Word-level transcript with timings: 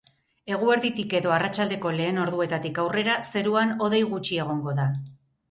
Eguerditik 0.53 1.11
edo 1.19 1.33
arratsaldeko 1.35 1.91
lehen 1.99 2.21
orduetatik 2.23 2.81
aurrera 2.85 3.19
zeruan 3.27 3.77
hodei 3.87 4.03
gutxi 4.17 4.43
egongo 4.47 4.77
da. 4.83 4.91